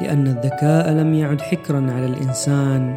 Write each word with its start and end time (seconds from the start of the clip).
لأن 0.00 0.26
الذكاء 0.26 0.90
لم 0.90 1.14
يعد 1.14 1.40
حكرا 1.40 1.92
على 1.92 2.06
الإنسان. 2.06 2.94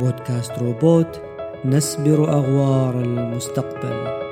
بودكاست 0.00 0.58
روبوت 0.58 1.20
نسبر 1.64 2.32
أغوار 2.32 3.00
المستقبل. 3.00 4.23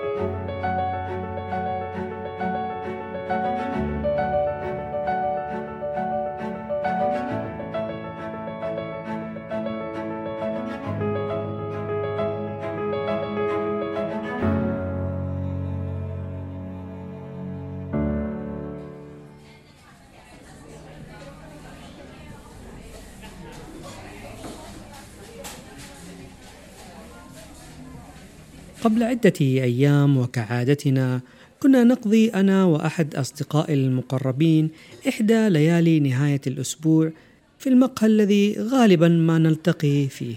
قبل 28.82 29.02
عدة 29.02 29.32
أيام 29.40 30.16
وكعادتنا 30.16 31.20
كنا 31.60 31.84
نقضي 31.84 32.28
أنا 32.28 32.64
وأحد 32.64 33.14
أصدقائي 33.14 33.74
المقربين 33.74 34.70
إحدى 35.08 35.48
ليالي 35.48 36.00
نهاية 36.00 36.40
الأسبوع 36.46 37.12
في 37.58 37.68
المقهى 37.68 38.06
الذي 38.06 38.56
غالبا 38.58 39.08
ما 39.08 39.38
نلتقي 39.38 40.08
فيه. 40.08 40.34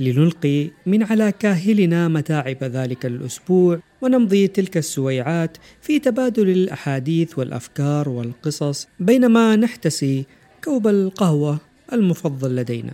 لنلقي 0.00 0.70
من 0.86 1.02
على 1.02 1.32
كاهلنا 1.32 2.08
متاعب 2.08 2.64
ذلك 2.64 3.06
الأسبوع 3.06 3.80
ونمضي 4.02 4.46
تلك 4.46 4.76
السويعات 4.76 5.56
في 5.80 5.98
تبادل 5.98 6.48
الأحاديث 6.48 7.38
والأفكار 7.38 8.08
والقصص 8.08 8.88
بينما 9.00 9.56
نحتسي 9.56 10.24
كوب 10.64 10.86
القهوة 10.86 11.58
المفضل 11.92 12.56
لدينا. 12.56 12.92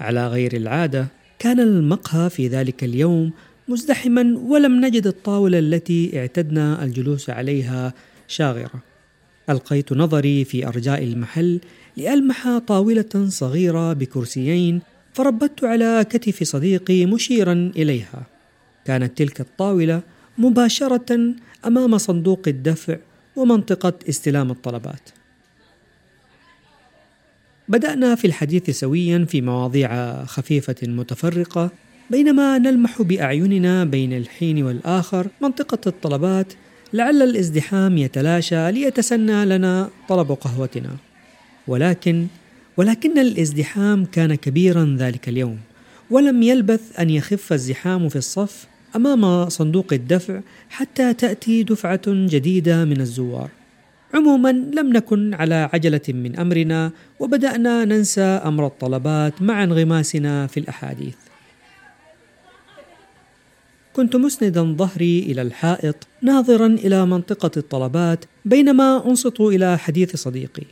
على 0.00 0.28
غير 0.28 0.56
العادة 0.56 1.23
كان 1.38 1.60
المقهى 1.60 2.30
في 2.30 2.48
ذلك 2.48 2.84
اليوم 2.84 3.32
مزدحما 3.68 4.38
ولم 4.38 4.84
نجد 4.84 5.06
الطاولة 5.06 5.58
التي 5.58 6.18
اعتدنا 6.18 6.84
الجلوس 6.84 7.30
عليها 7.30 7.94
شاغرة. 8.28 8.82
ألقيت 9.50 9.92
نظري 9.92 10.44
في 10.44 10.68
أرجاء 10.68 11.04
المحل 11.04 11.60
لألمح 11.96 12.58
طاولة 12.58 13.26
صغيرة 13.28 13.92
بكرسيين 13.92 14.80
فربت 15.12 15.64
على 15.64 16.06
كتف 16.10 16.42
صديقي 16.42 17.06
مشيرا 17.06 17.72
إليها. 17.76 18.26
كانت 18.84 19.18
تلك 19.18 19.40
الطاولة 19.40 20.02
مباشرة 20.38 21.34
أمام 21.66 21.98
صندوق 21.98 22.42
الدفع 22.46 22.96
ومنطقة 23.36 23.94
استلام 24.08 24.50
الطلبات. 24.50 25.10
بدأنا 27.68 28.14
في 28.14 28.26
الحديث 28.26 28.70
سويا 28.70 29.26
في 29.28 29.40
مواضيع 29.40 30.24
خفيفة 30.24 30.76
متفرقة 30.82 31.70
بينما 32.10 32.58
نلمح 32.58 33.02
بأعيننا 33.02 33.84
بين 33.84 34.12
الحين 34.12 34.62
والآخر 34.62 35.26
منطقة 35.40 35.78
الطلبات 35.86 36.52
لعل 36.92 37.22
الازدحام 37.22 37.98
يتلاشى 37.98 38.72
ليتسنى 38.72 39.44
لنا 39.44 39.90
طلب 40.08 40.32
قهوتنا. 40.32 40.96
ولكن 41.66 42.26
ولكن 42.76 43.18
الازدحام 43.18 44.04
كان 44.04 44.34
كبيرا 44.34 44.96
ذلك 44.98 45.28
اليوم 45.28 45.58
ولم 46.10 46.42
يلبث 46.42 47.00
أن 47.00 47.10
يخف 47.10 47.52
الزحام 47.52 48.08
في 48.08 48.16
الصف 48.16 48.66
أمام 48.96 49.48
صندوق 49.48 49.92
الدفع 49.92 50.40
حتى 50.70 51.14
تأتي 51.14 51.62
دفعة 51.62 52.02
جديدة 52.06 52.84
من 52.84 53.00
الزوار. 53.00 53.48
عموما 54.14 54.52
لم 54.52 54.92
نكن 54.92 55.34
على 55.34 55.70
عجلة 55.72 56.00
من 56.08 56.36
أمرنا 56.36 56.92
وبدأنا 57.20 57.84
ننسى 57.84 58.20
أمر 58.20 58.66
الطلبات 58.66 59.42
مع 59.42 59.64
انغماسنا 59.64 60.46
في 60.46 60.60
الأحاديث. 60.60 61.14
كنت 63.92 64.16
مسندا 64.16 64.62
ظهري 64.62 65.18
إلى 65.18 65.42
الحائط 65.42 66.06
ناظرا 66.22 66.66
إلى 66.66 67.06
منطقة 67.06 67.50
الطلبات 67.56 68.24
بينما 68.44 69.06
أنصت 69.06 69.40
إلى 69.40 69.78
حديث 69.78 70.16
صديقي. 70.16 70.66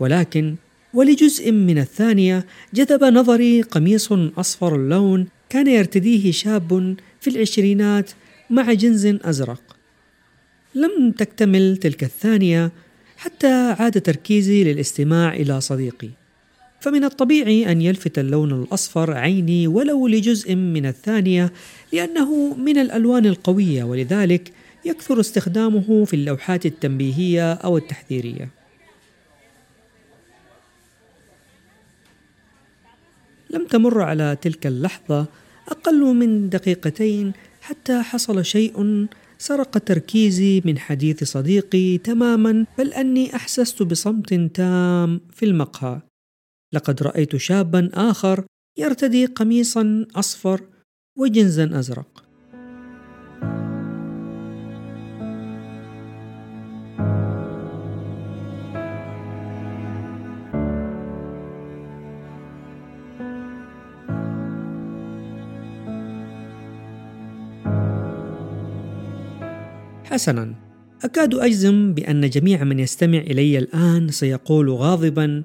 ولكن 0.00 0.54
ولجزء 0.94 1.52
من 1.52 1.78
الثانية 1.78 2.46
جذب 2.74 3.04
نظري 3.04 3.62
قميص 3.62 4.12
أصفر 4.12 4.76
اللون 4.76 5.26
كان 5.48 5.66
يرتديه 5.66 6.32
شاب 6.32 6.96
في 7.20 7.30
العشرينات 7.30 8.10
مع 8.50 8.72
جنز 8.72 9.06
أزرق. 9.06 9.65
لم 10.76 11.10
تكتمل 11.10 11.76
تلك 11.76 12.04
الثانية 12.04 12.72
حتى 13.16 13.74
عاد 13.78 14.00
تركيزي 14.00 14.64
للاستماع 14.64 15.34
إلى 15.34 15.60
صديقي. 15.60 16.08
فمن 16.80 17.04
الطبيعي 17.04 17.72
أن 17.72 17.82
يلفت 17.82 18.18
اللون 18.18 18.62
الأصفر 18.62 19.12
عيني 19.12 19.66
ولو 19.66 20.06
لجزء 20.06 20.54
من 20.54 20.86
الثانية 20.86 21.52
لأنه 21.92 22.54
من 22.54 22.78
الألوان 22.78 23.26
القوية 23.26 23.84
ولذلك 23.84 24.52
يكثر 24.84 25.20
استخدامه 25.20 26.04
في 26.04 26.14
اللوحات 26.14 26.66
التنبيهية 26.66 27.52
أو 27.52 27.76
التحذيرية. 27.76 28.48
لم 33.50 33.66
تمر 33.66 34.02
على 34.02 34.36
تلك 34.42 34.66
اللحظة 34.66 35.26
أقل 35.68 36.14
من 36.14 36.48
دقيقتين 36.48 37.32
حتى 37.60 38.02
حصل 38.02 38.44
شيء 38.44 39.06
سرق 39.38 39.78
تركيزي 39.78 40.62
من 40.64 40.78
حديث 40.78 41.24
صديقي 41.24 41.98
تماما 41.98 42.66
بل 42.78 42.92
أني 42.92 43.36
أحسست 43.36 43.82
بصمت 43.82 44.34
تام 44.34 45.20
في 45.32 45.44
المقهى. 45.44 46.00
لقد 46.72 47.02
رأيت 47.02 47.36
شابا 47.36 47.90
آخر 47.94 48.44
يرتدي 48.78 49.26
قميصا 49.26 50.06
أصفر 50.16 50.60
وجنزا 51.18 51.78
أزرق. 51.78 52.25
حسنا. 70.16 70.54
أكاد 71.04 71.34
أجزم 71.34 71.94
بأن 71.94 72.30
جميع 72.30 72.64
من 72.64 72.78
يستمع 72.78 73.18
إلي 73.18 73.58
الآن 73.58 74.08
سيقول 74.08 74.70
غاضبا 74.70 75.42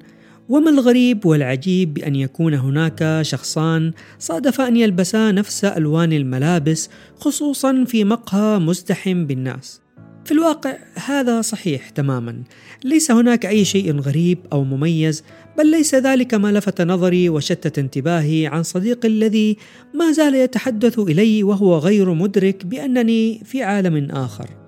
وما 0.50 0.70
الغريب 0.70 1.26
والعجيب 1.26 1.94
بأن 1.94 2.16
يكون 2.16 2.54
هناك 2.54 3.20
شخصان 3.22 3.92
صادفا 4.20 4.68
أن 4.68 4.78
يلبسا 4.78 5.32
نفس 5.32 5.66
ألوان 5.66 6.14
الملابس 6.14 6.90
خصوصا 7.16 7.84
في 7.88 8.04
مقهى 8.04 8.60
مزدحم 8.60 9.26
بالناس. 9.26 9.82
في 10.26 10.32
الواقع 10.32 10.78
هذا 11.06 11.42
صحيح 11.42 11.90
تماما. 11.90 12.44
ليس 12.84 13.12
هناك 13.12 13.46
أي 13.46 13.66
شيء 13.66 14.00
غريب 14.00 14.38
أو 14.54 14.64
مميز 14.64 15.24
بل 15.58 15.72
ليس 15.72 15.96
ذلك 15.96 16.34
ما 16.34 16.52
لفت 16.52 16.82
نظري 16.82 17.30
وشتت 17.30 17.80
انتباهي 17.80 18.48
عن 18.48 18.64
صديقي 18.64 19.08
الذي 19.08 19.58
ما 19.94 20.12
زال 20.12 20.36
يتحدث 20.36 21.00
إلي 21.00 21.44
وهو 21.44 21.78
غير 21.78 22.14
مدرك 22.14 22.66
بأنني 22.66 23.42
في 23.46 23.64
عالم 23.64 24.12
آخر. 24.12 24.61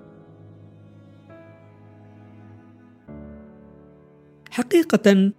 حقيقة 4.54 5.32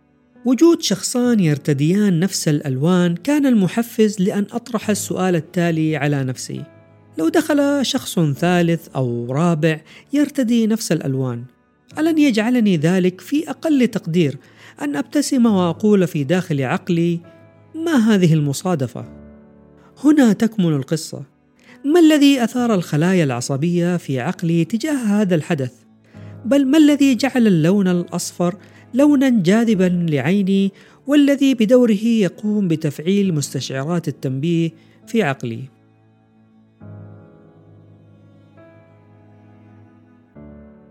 وجود 0.46 0.82
شخصان 0.82 1.40
يرتديان 1.40 2.20
نفس 2.20 2.48
الألوان 2.48 3.16
كان 3.16 3.46
المحفز 3.46 4.22
لأن 4.22 4.46
أطرح 4.52 4.90
السؤال 4.90 5.36
التالي 5.36 5.98
على 5.98 6.24
نفسي. 6.24 6.64
لو 7.18 7.30
دخل 7.30 7.86
شخص 7.86 8.20
ثالث 8.20 8.88
أو 8.96 9.32
رابع 9.32 9.82
يرتدي 10.14 10.68
نفس 10.68 10.92
الألوان. 10.92 11.44
ألن 12.00 12.18
يجعلني 12.18 12.78
ذلك 12.78 13.22
في 13.22 13.50
أقل 13.50 13.88
تقدير 13.88 14.38
أن 14.82 14.96
أبتسم 14.96 15.46
وأقول 15.46 16.08
في 16.08 16.24
داخل 16.24 16.62
عقلي 16.62 17.20
ما 17.76 17.96
هذه 17.96 18.34
المصادفة؟ 18.34 19.06
هنا 20.04 20.34
تكمن 20.34 20.76
القصة. 20.76 21.24
ما 21.86 22.00
الذي 22.00 22.44
أثار 22.44 22.74
الخلايا 22.74 23.24
العصبية 23.24 23.98
في 23.98 24.20
عقلي 24.20 24.66
تجاه 24.66 25.22
هذا 25.22 25.36
الحدث؟ 25.36 25.74
بل 26.46 26.66
ما 26.66 26.78
الذي 26.78 27.16
جعل 27.16 27.48
اللون 27.48 27.88
الأصفر 27.88 28.56
لونا 28.96 29.30
جاذبا 29.30 30.08
لعيني 30.10 30.72
والذي 31.08 31.54
بدوره 31.54 32.06
يقوم 32.06 32.68
بتفعيل 32.68 33.34
مستشعرات 33.34 34.08
التنبيه 34.08 34.70
في 35.08 35.24
عقلي 35.24 35.60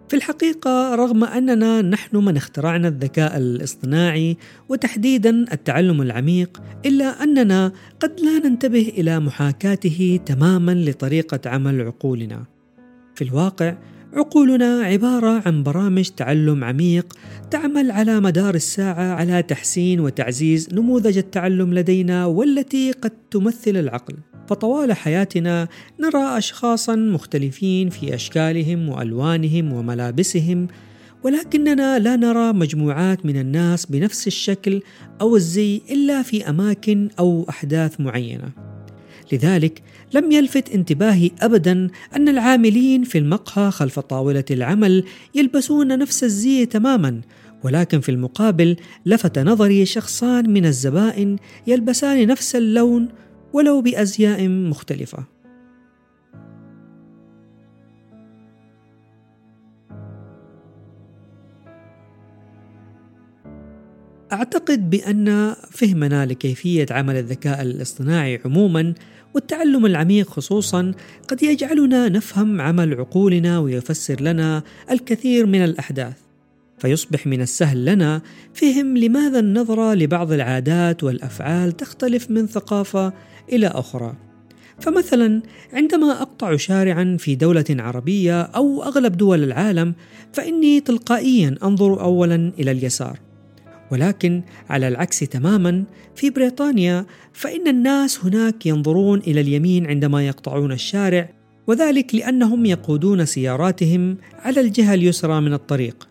في 0.09 0.17
الحقيقة 0.17 0.95
رغم 0.95 1.25
أننا 1.25 1.83
نحن 1.83 2.17
من 2.17 2.37
اخترعنا 2.37 2.89
الذكاء 2.89 3.37
الاصطناعي 3.37 4.37
وتحديدا 4.69 5.45
التعلم 5.53 6.03
العميق 6.03 6.63
إلا 6.87 7.05
أننا 7.05 7.73
قد 8.01 8.21
لا 8.21 8.49
ننتبه 8.49 8.93
إلى 8.99 9.21
محاكاته 9.21 10.21
تماما 10.27 10.75
لطريقة 10.75 11.51
عمل 11.51 11.83
عقولنا. 11.83 12.45
في 13.15 13.25
الواقع 13.25 13.77
عقولنا 14.15 14.83
عبارة 14.83 15.43
عن 15.47 15.63
برامج 15.63 16.09
تعلم 16.09 16.65
عميق 16.65 17.17
تعمل 17.51 17.91
على 17.91 18.21
مدار 18.21 18.55
الساعة 18.55 19.15
على 19.15 19.43
تحسين 19.43 20.01
وتعزيز 20.01 20.75
نموذج 20.75 21.19
التعلم 21.19 21.75
لدينا 21.75 22.27
والتي 22.27 22.93
قد 22.93 23.13
تمثل 23.31 23.77
العقل. 23.77 24.17
فطوال 24.49 24.93
حياتنا 24.93 25.69
نرى 26.01 26.39
أشخاصا 26.39 26.97
مختلفين 26.97 27.91
في 27.91 28.15
أشكالهم 28.15 28.89
وألوانهم 28.89 29.73
وملابسهم 29.73 30.69
ولكننا 31.25 31.99
لا 31.99 32.17
نرى 32.17 32.53
مجموعات 32.53 33.27
من 33.27 33.41
الناس 33.41 33.87
بنفس 33.87 34.27
الشكل 34.27 34.83
أو 35.21 35.37
الزي 35.37 35.83
إلا 35.91 36.23
في 36.23 36.49
أماكن 36.49 37.09
أو 37.19 37.47
أحداث 37.49 38.01
معينة. 38.01 38.74
لذلك 39.33 39.83
لم 40.15 40.33
يلفت 40.33 40.71
انتباهي 40.71 41.31
ابدا 41.41 41.89
أن 42.17 42.29
العاملين 42.29 43.05
في 43.05 43.19
المقهى 43.19 43.71
خلف 43.71 43.99
طاولة 43.99 44.45
العمل 44.51 45.05
يلبسون 45.35 45.99
نفس 45.99 46.25
الزي 46.25 46.67
تماما 46.67 47.21
ولكن 47.65 48.01
في 48.01 48.09
المقابل 48.09 48.77
لفت 49.07 49.39
نظري 49.39 49.87
شخصان 49.87 50.51
من 50.51 50.67
الزبائن 50.67 51.37
يلبسان 51.67 52.27
نفس 52.27 52.57
اللون 52.57 53.09
ولو 53.53 53.81
بأزياء 53.81 54.49
مختلفة. 54.49 55.35
أعتقد 64.33 64.91
بأن 64.91 65.55
فهمنا 65.71 66.27
لكيفية 66.27 66.87
عمل 66.91 67.17
الذكاء 67.17 67.63
الاصطناعي 67.63 68.41
عموما 68.45 68.95
والتعلم 69.35 69.87
العميق 69.87 70.31
خصوصا 70.31 70.93
قد 71.29 71.43
يجعلنا 71.43 72.09
نفهم 72.09 72.61
عمل 72.61 72.95
عقولنا 72.95 73.59
ويفسر 73.59 74.21
لنا 74.21 74.63
الكثير 74.91 75.47
من 75.47 75.65
الأحداث. 75.65 76.17
فيصبح 76.79 77.27
من 77.27 77.41
السهل 77.41 77.85
لنا 77.85 78.23
فهم 78.55 78.97
لماذا 78.97 79.39
النظرة 79.39 79.95
لبعض 79.95 80.33
العادات 80.33 81.05
والأفعال 81.05 81.73
تختلف 81.73 82.31
من 82.31 82.47
ثقافة 82.47 83.13
إلى 83.53 83.67
أخرى. 83.67 84.15
فمثلا 84.81 85.43
عندما 85.73 86.23
أقطع 86.23 86.57
شارعا 86.57 87.17
في 87.19 87.35
دولة 87.35 87.65
عربية 87.71 88.43
أو 88.43 88.83
أغلب 88.83 89.17
دول 89.17 89.45
العالم 89.45 89.95
فإني 90.33 90.81
تلقائيا 90.81 91.55
أنظر 91.63 92.01
اولا 92.01 92.53
إلى 92.59 92.71
اليسار. 92.71 93.19
ولكن 93.95 94.43
على 94.69 94.89
العكس 94.89 95.19
تماما 95.19 95.85
في 96.15 96.31
بريطانيا 96.31 97.07
فإن 97.33 97.69
الناس 97.69 98.25
هناك 98.25 98.67
ينظرون 98.67 99.19
إلى 99.19 99.41
اليمين 99.41 99.87
عندما 99.87 100.27
يقطعون 100.27 100.73
الشارع 100.73 101.29
وذلك 101.67 102.15
لأنهم 102.15 102.67
يقودون 102.67 103.25
سياراتهم 103.25 104.17
على 104.39 104.61
الجهة 104.61 104.95
اليسرى 104.95 105.41
من 105.41 105.53
الطريق. 105.53 106.09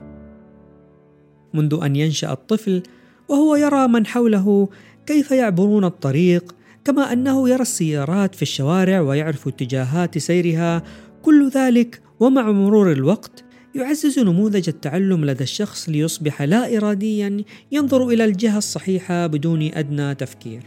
منذ 1.53 1.79
أن 1.83 1.95
ينشأ 1.95 2.31
الطفل 2.31 2.83
وهو 3.29 3.55
يرى 3.55 3.87
من 3.87 4.05
حوله 4.05 4.69
كيف 5.05 5.31
يعبرون 5.31 5.85
الطريق 5.85 6.55
كما 6.85 7.13
أنه 7.13 7.49
يرى 7.49 7.61
السيارات 7.61 8.35
في 8.35 8.41
الشوارع 8.41 9.01
ويعرف 9.01 9.47
اتجاهات 9.47 10.17
سيرها 10.17 10.83
كل 11.21 11.49
ذلك 11.49 12.01
ومع 12.19 12.51
مرور 12.51 12.91
الوقت 12.91 13.43
يعزز 13.75 14.19
نموذج 14.19 14.69
التعلم 14.69 15.25
لدى 15.25 15.43
الشخص 15.43 15.89
ليصبح 15.89 16.41
لا 16.41 16.77
اراديا 16.77 17.43
ينظر 17.71 18.07
إلى 18.07 18.25
الجهة 18.25 18.57
الصحيحة 18.57 19.27
بدون 19.27 19.61
أدنى 19.61 20.15
تفكير. 20.15 20.63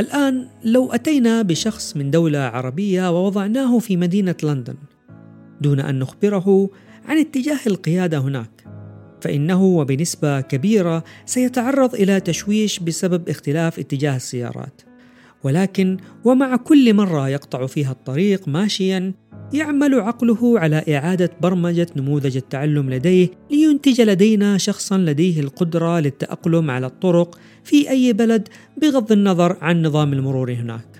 الآن 0.00 0.48
لو 0.64 0.92
أتينا 0.92 1.42
بشخص 1.42 1.96
من 1.96 2.10
دولة 2.10 2.38
عربية 2.38 3.10
ووضعناه 3.10 3.78
في 3.78 3.96
مدينة 3.96 4.34
لندن 4.42 4.76
دون 5.60 5.80
أن 5.80 5.98
نخبره 5.98 6.70
عن 7.08 7.18
اتجاه 7.18 7.60
القيادة 7.66 8.18
هناك 8.18 8.55
فإنه 9.26 9.64
وبنسبة 9.64 10.40
كبيرة 10.40 11.04
سيتعرض 11.24 11.94
إلى 11.94 12.20
تشويش 12.20 12.78
بسبب 12.78 13.28
اختلاف 13.28 13.78
اتجاه 13.78 14.16
السيارات. 14.16 14.82
ولكن 15.44 15.96
ومع 16.24 16.56
كل 16.56 16.94
مرة 16.94 17.28
يقطع 17.28 17.66
فيها 17.66 17.92
الطريق 17.92 18.48
ماشيا 18.48 19.12
يعمل 19.52 20.00
عقله 20.00 20.60
على 20.60 20.84
إعادة 20.88 21.30
برمجة 21.40 21.86
نموذج 21.96 22.36
التعلم 22.36 22.90
لديه 22.90 23.28
لينتج 23.50 24.00
لدينا 24.00 24.58
شخصا 24.58 24.98
لديه 24.98 25.40
القدرة 25.40 26.00
للتأقلم 26.00 26.70
على 26.70 26.86
الطرق 26.86 27.38
في 27.64 27.90
أي 27.90 28.12
بلد 28.12 28.48
بغض 28.82 29.12
النظر 29.12 29.56
عن 29.60 29.82
نظام 29.82 30.12
المرور 30.12 30.52
هناك. 30.52 30.95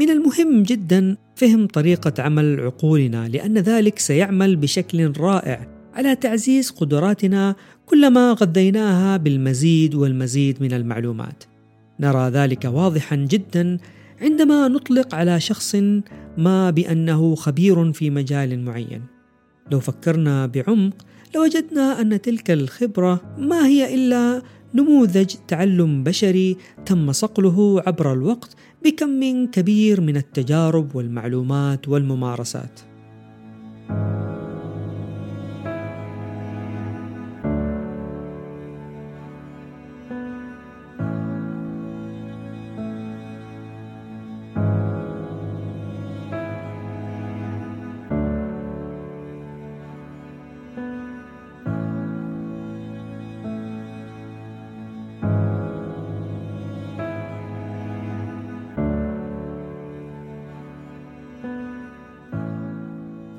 من 0.00 0.10
المهم 0.10 0.62
جدا 0.62 1.16
فهم 1.36 1.66
طريقة 1.66 2.22
عمل 2.22 2.60
عقولنا 2.60 3.28
لأن 3.28 3.58
ذلك 3.58 3.98
سيعمل 3.98 4.56
بشكل 4.56 5.12
رائع 5.18 5.66
على 5.94 6.16
تعزيز 6.16 6.70
قدراتنا 6.70 7.54
كلما 7.86 8.32
غذيناها 8.32 9.16
بالمزيد 9.16 9.94
والمزيد 9.94 10.62
من 10.62 10.72
المعلومات. 10.72 11.44
نرى 12.00 12.30
ذلك 12.30 12.64
واضحا 12.64 13.16
جدا 13.16 13.78
عندما 14.20 14.68
نطلق 14.68 15.14
على 15.14 15.40
شخص 15.40 15.74
ما 16.38 16.70
بأنه 16.70 17.34
خبير 17.34 17.92
في 17.92 18.10
مجال 18.10 18.64
معين. 18.64 19.02
لو 19.72 19.80
فكرنا 19.80 20.46
بعمق 20.46 21.06
لوجدنا 21.34 22.00
أن 22.00 22.20
تلك 22.20 22.50
الخبرة 22.50 23.20
ما 23.38 23.66
هي 23.66 23.94
إلا 23.94 24.42
نموذج 24.74 25.34
تعلم 25.48 26.04
بشري 26.04 26.56
تم 26.86 27.12
صقله 27.12 27.82
عبر 27.86 28.12
الوقت 28.12 28.56
بكم 28.84 29.08
كبير 29.46 30.00
من 30.00 30.16
التجارب 30.16 30.96
والمعلومات 30.96 31.88
والممارسات. 31.88 32.89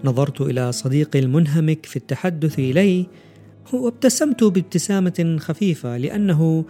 نظرت 0.03 0.41
إلى 0.41 0.71
صديقي 0.71 1.19
المنهمك 1.19 1.85
في 1.85 1.95
التحدث 1.95 2.59
الي 2.59 3.07
وابتسمت 3.73 4.43
بابتسامة 4.43 5.37
خفيفة 5.39 5.97
لأنه 5.97 6.65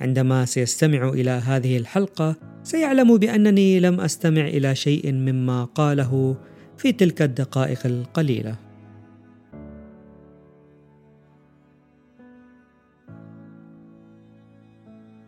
عندما 0.00 0.44
سيستمع 0.44 1.08
إلى 1.08 1.30
هذه 1.30 1.76
الحلقة 1.76 2.36
سيعلم 2.62 3.16
بأنني 3.16 3.80
لم 3.80 4.00
أستمع 4.00 4.48
إلى 4.48 4.74
شيء 4.74 5.12
مما 5.12 5.64
قاله 5.64 6.36
في 6.78 6.92
تلك 6.92 7.22
الدقائق 7.22 7.86
القليلة. 7.86 8.56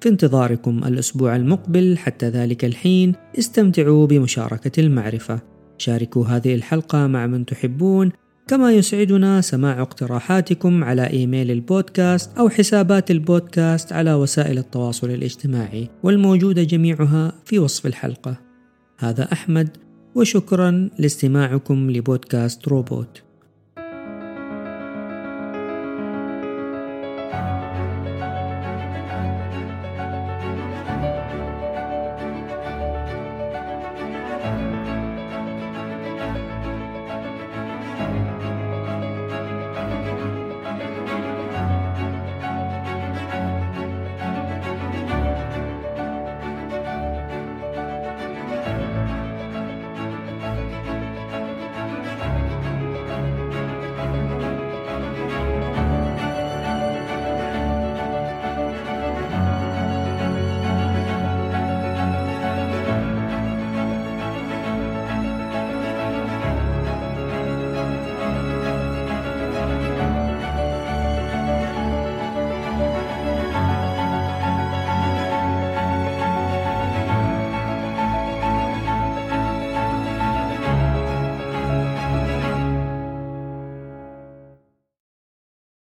في 0.00 0.10
انتظاركم 0.10 0.84
الأسبوع 0.84 1.36
المقبل 1.36 1.98
حتى 1.98 2.28
ذلك 2.28 2.64
الحين 2.64 3.14
استمتعوا 3.38 4.06
بمشاركة 4.06 4.80
المعرفة. 4.80 5.53
شاركوا 5.78 6.26
هذه 6.26 6.54
الحلقة 6.54 7.06
مع 7.06 7.26
من 7.26 7.46
تحبون 7.46 8.12
كما 8.46 8.72
يسعدنا 8.72 9.40
سماع 9.40 9.82
اقتراحاتكم 9.82 10.84
على 10.84 11.10
إيميل 11.10 11.50
البودكاست 11.50 12.38
أو 12.38 12.48
حسابات 12.48 13.10
البودكاست 13.10 13.92
على 13.92 14.14
وسائل 14.14 14.58
التواصل 14.58 15.10
الاجتماعي 15.10 15.88
والموجودة 16.02 16.62
جميعها 16.62 17.32
في 17.44 17.58
وصف 17.58 17.86
الحلقة. 17.86 18.36
هذا 18.98 19.32
أحمد 19.32 19.76
وشكرا 20.14 20.90
لاستماعكم 20.98 21.90
لبودكاست 21.90 22.68
روبوت. 22.68 23.23